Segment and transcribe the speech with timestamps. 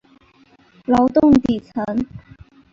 [0.87, 1.85] 劳动底层